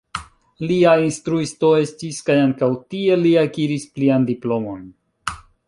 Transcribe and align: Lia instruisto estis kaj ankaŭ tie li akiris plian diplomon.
Lia 0.69 0.93
instruisto 1.07 1.69
estis 1.81 2.21
kaj 2.31 2.39
ankaŭ 2.47 2.71
tie 2.95 3.21
li 3.27 3.37
akiris 3.45 3.89
plian 3.99 4.29
diplomon. 4.33 4.85